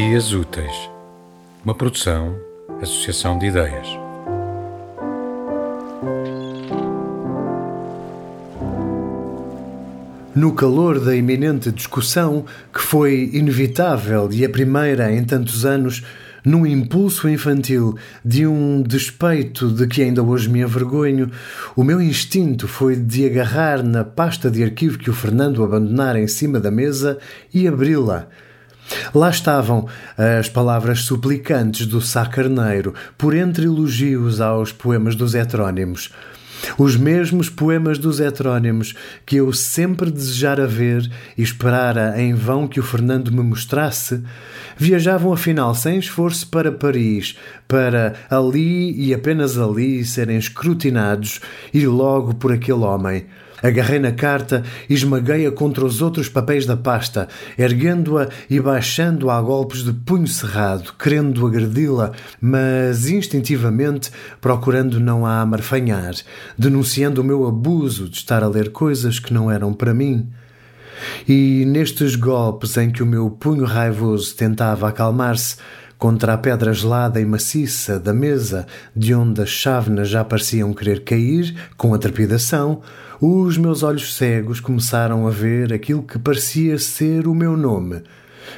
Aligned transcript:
Dias 0.00 0.32
Úteis, 0.32 0.88
uma 1.64 1.74
produção, 1.74 2.38
associação 2.80 3.36
de 3.36 3.46
ideias. 3.46 3.88
No 10.36 10.54
calor 10.54 11.00
da 11.00 11.16
iminente 11.16 11.72
discussão, 11.72 12.44
que 12.72 12.80
foi 12.80 13.28
inevitável 13.32 14.28
e 14.30 14.44
a 14.44 14.48
primeira 14.48 15.12
em 15.12 15.24
tantos 15.24 15.66
anos, 15.66 16.04
num 16.44 16.64
impulso 16.64 17.28
infantil 17.28 17.98
de 18.24 18.46
um 18.46 18.80
despeito 18.80 19.68
de 19.68 19.88
que 19.88 20.00
ainda 20.00 20.22
hoje 20.22 20.48
me 20.48 20.62
avergonho, 20.62 21.28
o 21.74 21.82
meu 21.82 22.00
instinto 22.00 22.68
foi 22.68 22.94
de 22.94 23.26
agarrar 23.26 23.82
na 23.82 24.04
pasta 24.04 24.48
de 24.48 24.62
arquivo 24.62 24.96
que 24.96 25.10
o 25.10 25.12
Fernando 25.12 25.64
abandonara 25.64 26.20
em 26.20 26.28
cima 26.28 26.60
da 26.60 26.70
mesa 26.70 27.18
e 27.52 27.66
abri-la. 27.66 28.28
Lá 29.14 29.30
estavam 29.30 29.86
as 30.38 30.48
palavras 30.48 31.00
suplicantes 31.00 31.86
do 31.86 32.00
Sá 32.00 32.26
Carneiro, 32.26 32.94
por 33.16 33.34
entre 33.34 33.66
elogios 33.66 34.40
aos 34.40 34.72
poemas 34.72 35.14
dos 35.14 35.34
heterónimos. 35.34 36.10
Os 36.76 36.96
mesmos 36.96 37.48
poemas 37.48 37.98
dos 37.98 38.20
heterónimos 38.20 38.94
que 39.24 39.36
eu 39.36 39.52
sempre 39.52 40.10
desejara 40.10 40.66
ver 40.66 41.08
e 41.36 41.42
esperara 41.42 42.20
em 42.20 42.34
vão 42.34 42.66
que 42.66 42.80
o 42.80 42.82
Fernando 42.82 43.30
me 43.30 43.42
mostrasse, 43.42 44.22
viajavam 44.76 45.32
afinal 45.32 45.74
sem 45.74 45.98
esforço 45.98 46.48
para 46.48 46.72
Paris, 46.72 47.36
para 47.66 48.14
ali 48.28 48.92
e 49.00 49.14
apenas 49.14 49.58
ali 49.58 50.04
serem 50.04 50.36
escrutinados 50.36 51.40
e 51.72 51.86
logo 51.86 52.34
por 52.34 52.52
aquele 52.52 52.80
homem. 52.80 53.26
Agarrei 53.62 53.98
na 53.98 54.12
carta 54.12 54.62
e 54.88 54.94
esmaguei-a 54.94 55.50
contra 55.50 55.84
os 55.84 56.00
outros 56.00 56.28
papéis 56.28 56.66
da 56.66 56.76
pasta, 56.76 57.28
erguendo-a 57.56 58.28
e 58.48 58.60
baixando-a 58.60 59.36
a 59.36 59.42
golpes 59.42 59.82
de 59.84 59.92
punho 59.92 60.26
cerrado, 60.26 60.92
querendo 60.98 61.46
agredi-la, 61.46 62.12
mas 62.40 63.08
instintivamente 63.08 64.10
procurando 64.40 65.00
não 65.00 65.26
a 65.26 65.40
amarfanhar, 65.40 66.14
denunciando 66.56 67.20
o 67.20 67.24
meu 67.24 67.46
abuso 67.46 68.08
de 68.08 68.16
estar 68.16 68.42
a 68.42 68.48
ler 68.48 68.70
coisas 68.70 69.18
que 69.18 69.34
não 69.34 69.50
eram 69.50 69.72
para 69.72 69.94
mim. 69.94 70.28
E 71.28 71.64
nestes 71.66 72.16
golpes 72.16 72.76
em 72.76 72.90
que 72.90 73.02
o 73.02 73.06
meu 73.06 73.30
punho 73.30 73.64
raivoso 73.64 74.34
tentava 74.34 74.88
acalmar-se, 74.88 75.56
contra 75.98 76.34
a 76.34 76.38
pedra 76.38 76.72
gelada 76.72 77.20
e 77.20 77.26
maciça 77.26 77.98
da 77.98 78.14
mesa, 78.14 78.66
de 78.94 79.12
onde 79.14 79.42
as 79.42 79.48
chávenas 79.48 80.08
já 80.08 80.24
pareciam 80.24 80.72
querer 80.72 81.02
cair 81.02 81.54
com 81.76 81.92
a 81.92 81.98
trepidação, 81.98 82.80
os 83.20 83.58
meus 83.58 83.82
olhos 83.82 84.14
cegos 84.14 84.60
começaram 84.60 85.26
a 85.26 85.30
ver 85.30 85.72
aquilo 85.72 86.04
que 86.04 86.18
parecia 86.18 86.78
ser 86.78 87.26
o 87.26 87.34
meu 87.34 87.56
nome: 87.56 88.02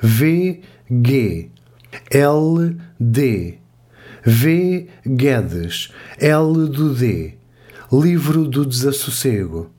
V. 0.00 0.60
G. 0.90 1.50
L. 2.10 2.76
D. 3.00 3.58
V. 4.24 4.88
Guedes. 5.06 5.90
L. 6.18 6.68
do 6.68 6.94
D. 6.94 7.34
Livro 7.90 8.44
do 8.44 8.66
Desassossego. 8.66 9.70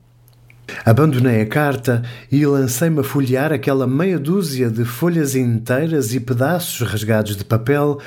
Abandonei 0.85 1.41
a 1.41 1.45
carta 1.45 2.03
e 2.31 2.45
lancei-me 2.45 2.99
a 2.99 3.03
folhear 3.03 3.51
aquela 3.51 3.87
meia 3.87 4.19
dúzia 4.19 4.69
de 4.69 4.83
folhas 4.83 5.35
inteiras 5.35 6.13
e 6.13 6.19
pedaços 6.19 6.87
rasgados 6.87 7.35
de 7.35 7.45
papel, 7.45 7.99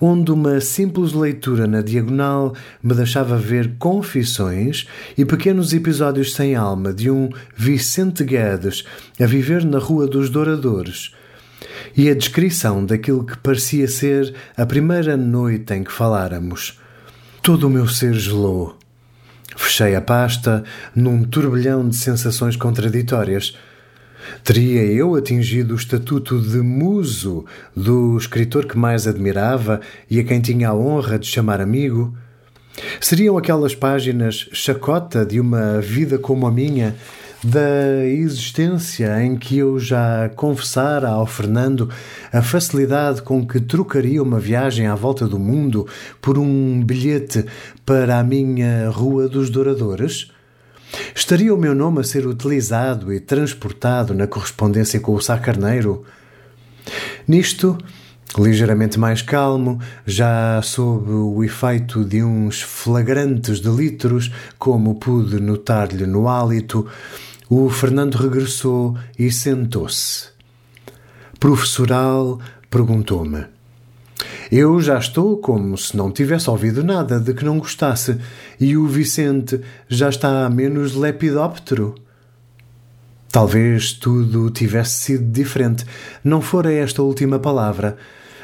onde 0.00 0.30
uma 0.30 0.60
simples 0.60 1.12
leitura 1.12 1.66
na 1.66 1.82
diagonal 1.82 2.54
me 2.82 2.94
deixava 2.94 3.36
ver 3.36 3.74
confissões 3.78 4.86
e 5.16 5.24
pequenos 5.24 5.72
episódios 5.72 6.34
sem 6.34 6.54
alma 6.54 6.92
de 6.92 7.10
um 7.10 7.28
Vicente 7.56 8.24
Guedes 8.24 8.84
a 9.18 9.26
viver 9.26 9.64
na 9.64 9.78
Rua 9.78 10.06
dos 10.06 10.30
Douradores. 10.30 11.12
E 11.96 12.08
a 12.08 12.14
descrição 12.14 12.84
daquilo 12.84 13.24
que 13.24 13.36
parecia 13.36 13.88
ser 13.88 14.34
a 14.56 14.64
primeira 14.64 15.16
noite 15.16 15.74
em 15.74 15.82
que 15.82 15.92
faláramos. 15.92 16.78
Todo 17.42 17.66
o 17.66 17.70
meu 17.70 17.88
ser 17.88 18.14
gelou. 18.14 18.79
Fechei 19.56 19.94
a 19.94 20.00
pasta 20.00 20.64
num 20.94 21.24
turbilhão 21.24 21.88
de 21.88 21.96
sensações 21.96 22.56
contraditórias. 22.56 23.56
Teria 24.44 24.84
eu 24.84 25.14
atingido 25.14 25.74
o 25.74 25.76
estatuto 25.76 26.40
de 26.40 26.58
muso 26.58 27.44
do 27.74 28.16
escritor 28.16 28.66
que 28.66 28.78
mais 28.78 29.06
admirava 29.06 29.80
e 30.10 30.20
a 30.20 30.24
quem 30.24 30.40
tinha 30.40 30.68
a 30.68 30.74
honra 30.74 31.18
de 31.18 31.26
chamar 31.26 31.60
amigo? 31.60 32.14
Seriam 33.00 33.36
aquelas 33.36 33.74
páginas 33.74 34.48
chacota 34.52 35.24
de 35.24 35.40
uma 35.40 35.80
vida 35.80 36.18
como 36.18 36.46
a 36.46 36.52
minha 36.52 36.94
da 37.42 38.04
existência 38.04 39.22
em 39.22 39.36
que 39.36 39.58
eu 39.58 39.78
já 39.78 40.28
confessara 40.36 41.08
ao 41.08 41.26
Fernando 41.26 41.88
a 42.32 42.42
facilidade 42.42 43.22
com 43.22 43.46
que 43.46 43.60
trocaria 43.60 44.22
uma 44.22 44.38
viagem 44.38 44.86
à 44.86 44.94
volta 44.94 45.26
do 45.26 45.38
mundo 45.38 45.86
por 46.20 46.38
um 46.38 46.82
bilhete 46.82 47.46
para 47.84 48.18
a 48.18 48.24
minha 48.24 48.90
Rua 48.90 49.28
dos 49.28 49.48
Douradores? 49.48 50.30
Estaria 51.14 51.54
o 51.54 51.58
meu 51.58 51.74
nome 51.74 52.00
a 52.00 52.04
ser 52.04 52.26
utilizado 52.26 53.12
e 53.12 53.20
transportado 53.20 54.12
na 54.12 54.26
correspondência 54.26 55.00
com 55.00 55.14
o 55.14 55.20
Sá 55.20 55.38
Carneiro? 55.38 56.04
Nisto, 57.26 57.78
ligeiramente 58.38 58.98
mais 58.98 59.22
calmo, 59.22 59.80
já 60.06 60.60
sob 60.62 61.10
o 61.10 61.42
efeito 61.42 62.04
de 62.04 62.22
uns 62.22 62.62
flagrantes 62.62 63.60
delitros, 63.60 64.30
como 64.58 64.94
pude 64.94 65.40
notar-lhe 65.40 66.06
no 66.06 66.28
hálito, 66.28 66.86
o 67.48 67.68
Fernando 67.68 68.14
regressou 68.14 68.96
e 69.18 69.30
sentou-se. 69.32 70.28
Professoral 71.40 72.38
perguntou-me. 72.70 73.46
Eu 74.52 74.80
já 74.80 74.98
estou 74.98 75.38
como 75.38 75.76
se 75.76 75.96
não 75.96 76.10
tivesse 76.10 76.50
ouvido 76.50 76.84
nada 76.84 77.18
de 77.18 77.32
que 77.34 77.44
não 77.44 77.58
gostasse, 77.58 78.18
e 78.60 78.76
o 78.76 78.86
Vicente 78.86 79.60
já 79.88 80.08
está 80.08 80.48
menos 80.50 80.94
lepidóptero. 80.94 81.94
Talvez 83.30 83.92
tudo 83.92 84.50
tivesse 84.50 85.02
sido 85.02 85.32
diferente, 85.32 85.84
não 86.22 86.40
fora 86.40 86.72
esta 86.72 87.02
última 87.02 87.38
palavra. 87.38 87.96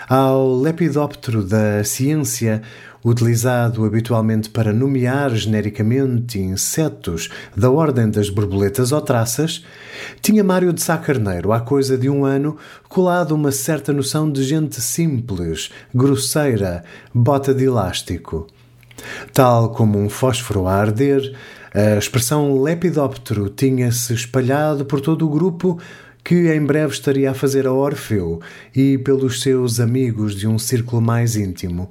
Ao 0.09 0.55
lepidóptero 0.55 1.43
da 1.43 1.83
ciência, 1.83 2.63
utilizado 3.05 3.85
habitualmente 3.85 4.49
para 4.49 4.73
nomear 4.73 5.35
genericamente 5.35 6.39
insetos 6.39 7.29
da 7.57 7.69
ordem 7.73 8.09
das 8.09 8.31
borboletas 8.31 8.93
ou 8.93 9.01
traças, 9.01 9.65
tinha 10.23 10.45
Mário 10.45 10.73
de 10.73 10.81
Sá 10.81 10.97
Carneiro, 10.97 11.53
há 11.53 11.59
coisa 11.59 11.99
de 11.99 12.09
um 12.09 12.25
ano, 12.25 12.57
colado 12.89 13.35
uma 13.35 13.51
certa 13.51 13.93
noção 13.93 14.31
de 14.31 14.45
gente 14.45 14.81
simples, 14.81 15.73
grosseira, 15.93 16.85
bota 17.13 17.53
de 17.53 17.65
elástico. 17.65 18.47
Tal 19.33 19.71
como 19.71 19.99
um 19.99 20.09
fósforo 20.09 20.69
a 20.69 20.75
arder, 20.75 21.37
a 21.75 21.99
expressão 21.99 22.63
lepidóptero 22.63 23.49
tinha-se 23.49 24.15
espalhado 24.15 24.85
por 24.85 25.01
todo 25.01 25.27
o 25.27 25.31
grupo 25.31 25.81
que 26.27 26.53
em 26.53 26.61
breve 26.61 26.93
estaria 26.93 27.31
a 27.31 27.35
fazer 27.35 27.69
a 27.69 27.73
Orfeu 27.73 28.41
e 28.75 28.99
pelos 28.99 29.41
seus 29.43 29.79
amigos 29.79 30.35
de 30.35 30.49
um 30.49 30.59
círculo 30.59 31.01
mais 31.01 31.37
íntimo. 31.37 31.89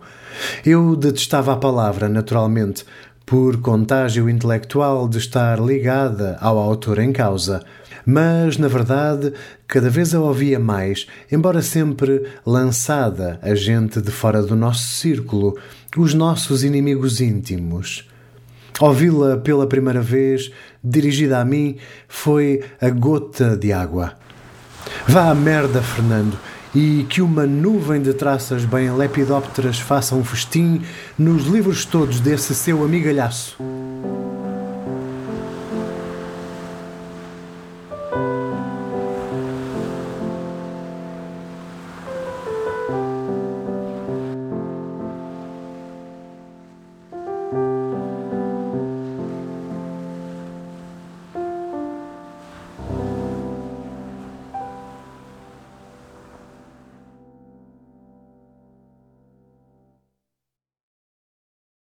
Eu 0.66 0.94
detestava 0.94 1.54
a 1.54 1.56
palavra, 1.56 2.10
naturalmente, 2.10 2.84
por 3.26 3.62
contágio 3.62 4.30
intelectual 4.30 5.08
de 5.08 5.20
estar 5.20 5.58
ligada 5.58 6.38
ao 6.42 6.58
autor 6.58 7.00
em 7.00 7.14
causa. 7.14 7.64
Mas, 8.06 8.58
na 8.58 8.68
verdade, 8.68 9.32
cada 9.70 9.90
vez 9.90 10.14
a 10.14 10.20
ouvia 10.20 10.60
mais, 10.60 11.08
embora 11.32 11.62
sempre 11.62 12.26
lançada 12.46 13.40
a 13.42 13.56
gente 13.56 14.02
de 14.02 14.12
fora 14.12 14.44
do 14.44 14.54
nosso 14.54 14.98
círculo, 14.98 15.58
os 15.96 16.14
nossos 16.14 16.62
inimigos 16.62 17.22
íntimos. 17.22 18.06
Ouvi-la 18.82 19.38
pela 19.38 19.66
primeira 19.66 20.02
vez, 20.02 20.52
dirigida 20.84 21.40
a 21.40 21.46
mim, 21.46 21.78
foi 22.10 22.62
a 22.82 22.90
gota 22.90 23.56
de 23.56 23.72
água. 23.72 24.25
Vá 25.08 25.30
à 25.30 25.36
merda, 25.36 25.84
Fernando, 25.84 26.36
e 26.74 27.06
que 27.08 27.22
uma 27.22 27.46
nuvem 27.46 28.02
de 28.02 28.12
traças 28.12 28.66
bem 28.66 28.92
lepidópteras 28.92 29.80
faça 29.80 30.16
um 30.16 30.26
festim 30.26 30.82
nos 31.18 31.46
livros 31.46 31.86
todos 31.86 32.20
desse 32.20 32.56
seu 32.56 32.84
amigalhaço. 32.84 33.56